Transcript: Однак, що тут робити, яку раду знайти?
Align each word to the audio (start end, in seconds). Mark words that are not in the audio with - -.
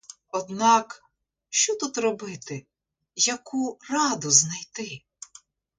Однак, 0.31 1.03
що 1.49 1.75
тут 1.75 1.97
робити, 1.97 2.65
яку 3.15 3.79
раду 3.89 4.31
знайти? 4.31 5.01